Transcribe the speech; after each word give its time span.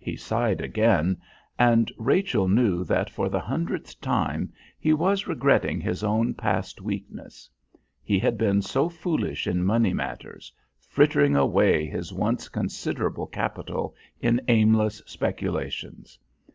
He 0.00 0.16
sighed 0.16 0.62
again, 0.62 1.18
and 1.58 1.92
Rachel 1.98 2.48
knew 2.48 2.82
that 2.84 3.10
for 3.10 3.28
the 3.28 3.40
hundredth 3.40 4.00
time 4.00 4.54
he 4.78 4.94
was 4.94 5.26
regretting 5.28 5.82
his 5.82 6.02
own 6.02 6.32
past 6.32 6.80
weakness. 6.80 7.50
He 8.02 8.18
had 8.18 8.38
been 8.38 8.62
so 8.62 8.88
foolish 8.88 9.46
in 9.46 9.62
money 9.62 9.92
matters, 9.92 10.50
frittering 10.78 11.36
away 11.36 11.84
his 11.84 12.10
once 12.10 12.48
considerable 12.48 13.26
capital 13.26 13.94
in 14.18 14.40
aimless 14.48 15.02
speculations. 15.04 16.18